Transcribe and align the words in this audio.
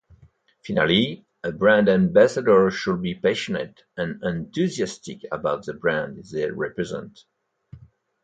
Finally, 0.65 1.23
a 1.43 1.51
brand 1.51 1.87
ambassador 1.87 2.71
should 2.71 3.03
be 3.03 3.13
passionate 3.13 3.83
and 3.95 4.19
enthusiastic 4.23 5.23
about 5.31 5.63
the 5.67 5.75
brand 5.75 6.23
they 6.33 6.49
represent. 6.49 7.19